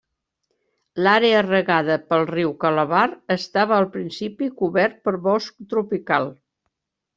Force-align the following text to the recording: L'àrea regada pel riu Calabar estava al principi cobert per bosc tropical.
L'àrea 1.07 1.43
regada 1.47 1.97
pel 2.13 2.25
riu 2.31 2.55
Calabar 2.65 3.03
estava 3.37 3.77
al 3.81 3.87
principi 3.99 4.49
cobert 4.63 5.01
per 5.05 5.17
bosc 5.29 5.63
tropical. 5.77 6.31